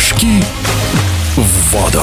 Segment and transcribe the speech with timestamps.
[0.00, 0.42] Прыжки
[1.36, 2.02] в воду.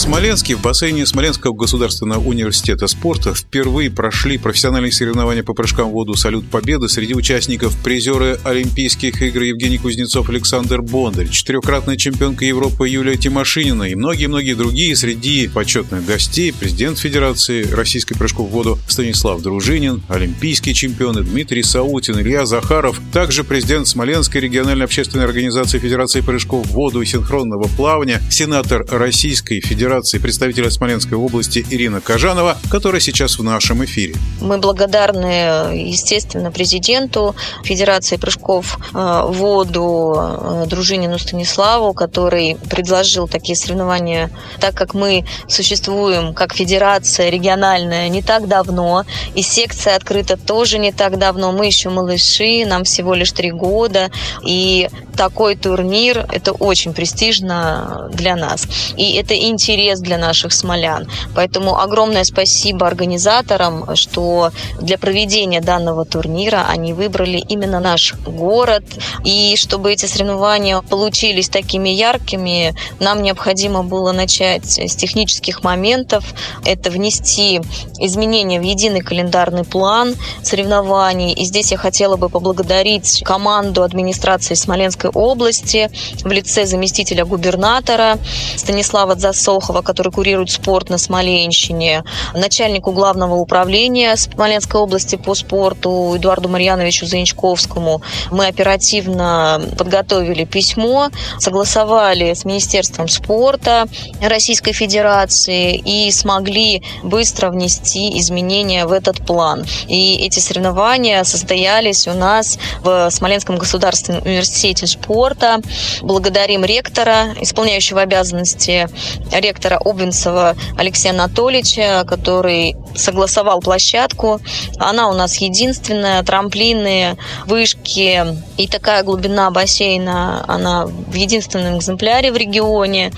[0.00, 6.14] Смоленске в бассейне Смоленского государственного университета спорта впервые прошли профессиональные соревнования по прыжкам в воду
[6.14, 6.88] «Салют Победы».
[6.88, 13.94] Среди участников призеры Олимпийских игр Евгений Кузнецов, Александр Бондарь, четырехкратная чемпионка Европы Юлия Тимошинина и
[13.94, 14.96] многие-многие другие.
[14.96, 22.18] Среди почетных гостей президент Федерации российской прыжков в воду Станислав Дружинин, олимпийские чемпионы Дмитрий Саутин,
[22.18, 28.22] Илья Захаров, также президент Смоленской региональной общественной организации Федерации прыжков в воду и синхронного плавания,
[28.30, 34.14] сенатор Российской Федерации Федерации представителя Смоленской области Ирина Кажанова, которая сейчас в нашем эфире.
[34.40, 43.56] Мы благодарны, естественно, президенту Федерации прыжков э, в воду э, Дружинину Станиславу, который предложил такие
[43.56, 44.30] соревнования,
[44.60, 49.04] так как мы существуем как федерация региональная не так давно,
[49.34, 51.50] и секция открыта тоже не так давно.
[51.50, 54.12] Мы еще малыши, нам всего лишь три года,
[54.46, 58.68] и такой турнир– это очень престижно для нас.
[58.96, 61.08] И это интересно интерес для наших смолян.
[61.34, 64.50] Поэтому огромное спасибо организаторам, что
[64.80, 68.84] для проведения данного турнира они выбрали именно наш город.
[69.24, 76.24] И чтобы эти соревнования получились такими яркими, нам необходимо было начать с технических моментов.
[76.64, 77.60] Это внести
[77.98, 81.32] изменения в единый календарный план соревнований.
[81.32, 85.90] И здесь я хотела бы поблагодарить команду администрации Смоленской области
[86.24, 88.18] в лице заместителя губернатора
[88.56, 92.04] Станислава Засова Волохова, который курирует спорт на Смоленщине,
[92.34, 98.02] начальнику главного управления Смоленской области по спорту Эдуарду Марьяновичу Заинчковскому.
[98.30, 103.86] Мы оперативно подготовили письмо, согласовали с Министерством спорта
[104.20, 109.64] Российской Федерации и смогли быстро внести изменения в этот план.
[109.88, 115.60] И эти соревнования состоялись у нас в Смоленском государственном университете спорта.
[116.02, 118.88] Благодарим ректора, исполняющего обязанности
[119.32, 124.40] ректора ректора Обвинцева Алексея Анатольевича, который согласовал площадку.
[124.78, 127.16] Она у нас единственная, трамплины,
[127.46, 128.24] вышки
[128.56, 133.12] и такая глубина бассейна, она в единственном экземпляре в регионе.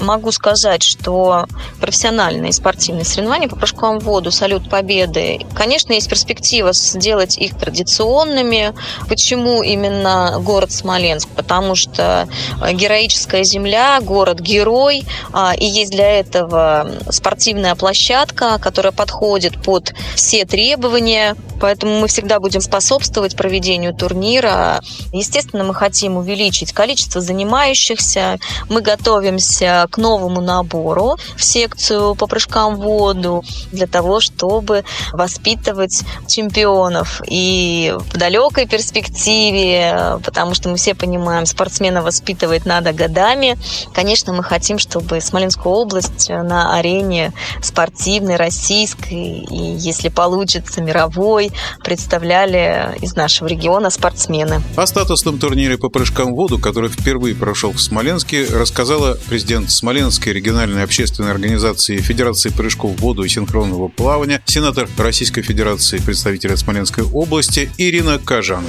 [0.00, 1.46] Могу сказать, что
[1.80, 8.74] профессиональные спортивные соревнования по прыжкам в воду, салют победы, конечно, есть перспектива сделать их традиционными.
[9.08, 11.28] Почему именно город Смоленск?
[11.30, 12.28] Потому что
[12.72, 21.36] героическая земля, город-герой, а, и есть для этого спортивная площадка, которая подходит под все требования,
[21.60, 24.80] поэтому мы всегда будем способствовать проведению турнира.
[25.12, 32.76] Естественно, мы хотим увеличить количество занимающихся, мы готовимся к новому набору в секцию по прыжкам
[32.76, 37.20] в воду для того, чтобы воспитывать чемпионов.
[37.26, 43.58] И в далекой перспективе, потому что мы все понимаем, спортсмена воспитывать надо годами,
[43.92, 45.20] конечно, мы хотим, чтобы
[45.68, 51.50] Смоленскую область на арене спортивной, российской и, если получится, мировой,
[51.84, 54.62] представляли из нашего региона спортсмены.
[54.76, 60.32] О статусном турнире по прыжкам в воду, который впервые прошел в Смоленске, рассказала президент Смоленской
[60.32, 67.04] региональной общественной организации Федерации прыжков в воду и синхронного плавания, сенатор Российской Федерации представителя Смоленской
[67.04, 68.66] области Ирина Кажанова.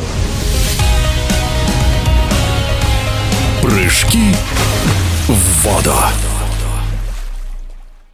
[3.61, 4.33] Прыжки
[5.27, 5.93] в воду.